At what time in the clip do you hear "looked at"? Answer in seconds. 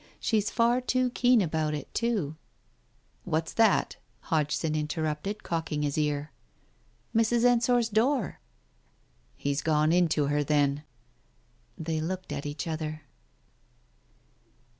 12.01-12.47